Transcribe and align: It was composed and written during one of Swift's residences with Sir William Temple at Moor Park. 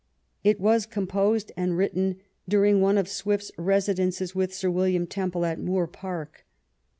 It 0.43 0.59
was 0.59 0.87
composed 0.87 1.51
and 1.55 1.77
written 1.77 2.15
during 2.49 2.81
one 2.81 2.97
of 2.97 3.07
Swift's 3.07 3.51
residences 3.55 4.33
with 4.33 4.51
Sir 4.51 4.71
William 4.71 5.05
Temple 5.05 5.45
at 5.45 5.59
Moor 5.59 5.85
Park. 5.85 6.43